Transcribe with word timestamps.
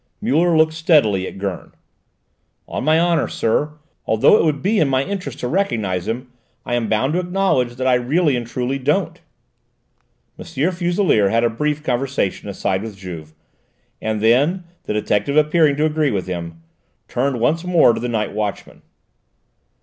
Muller 0.19 0.57
looked 0.57 0.73
steadily 0.73 1.27
at 1.27 1.37
Gurn. 1.37 1.73
"On 2.67 2.83
my 2.83 2.99
honour, 2.99 3.27
sir, 3.27 3.73
although 4.07 4.35
it 4.37 4.43
would 4.43 4.63
be 4.63 4.79
to 4.79 4.85
my 4.85 5.03
interest 5.03 5.37
to 5.41 5.47
recognise 5.47 6.07
him, 6.07 6.31
I 6.65 6.73
am 6.73 6.89
bound 6.89 7.13
to 7.13 7.19
acknowledge 7.19 7.75
that 7.75 7.85
I 7.85 7.93
really 7.93 8.35
and 8.35 8.47
truly 8.47 8.79
don't." 8.79 9.21
M. 10.39 10.45
Fuselier 10.71 11.29
had 11.29 11.43
a 11.43 11.51
brief 11.51 11.83
conversation 11.83 12.49
aside 12.49 12.81
with 12.81 12.97
Juve, 12.97 13.35
and 14.01 14.21
then, 14.21 14.63
the 14.85 14.93
detective 14.93 15.37
appearing 15.37 15.75
to 15.75 15.85
agree 15.85 16.09
with 16.09 16.25
him, 16.25 16.63
turned 17.07 17.39
once 17.39 17.63
more 17.63 17.93
to 17.93 17.99
the 17.99 18.09
night 18.09 18.33
watchman. 18.33 18.81